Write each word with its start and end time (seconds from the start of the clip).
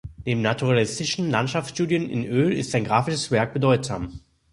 Neben 0.25 0.41
naturalistischen 0.41 1.29
Landschaftsstudien 1.29 2.09
in 2.09 2.25
Öl 2.25 2.53
ist 2.53 2.71
sein 2.71 2.85
graphisches 2.85 3.29
Werk 3.29 3.53
bedeutsam. 3.53 4.21